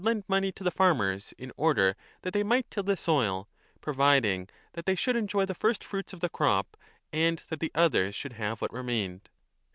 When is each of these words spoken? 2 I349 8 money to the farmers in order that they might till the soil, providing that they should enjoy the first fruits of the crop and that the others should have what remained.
2 0.01 0.03
I349 0.07 0.17
8 0.17 0.23
money 0.29 0.51
to 0.51 0.63
the 0.63 0.71
farmers 0.71 1.33
in 1.37 1.51
order 1.57 1.95
that 2.23 2.33
they 2.33 2.41
might 2.41 2.71
till 2.71 2.81
the 2.81 2.97
soil, 2.97 3.47
providing 3.81 4.49
that 4.73 4.87
they 4.87 4.95
should 4.95 5.15
enjoy 5.15 5.45
the 5.45 5.53
first 5.53 5.83
fruits 5.83 6.11
of 6.11 6.21
the 6.21 6.29
crop 6.29 6.75
and 7.13 7.43
that 7.49 7.59
the 7.59 7.71
others 7.75 8.15
should 8.15 8.33
have 8.33 8.61
what 8.63 8.73
remained. 8.73 9.29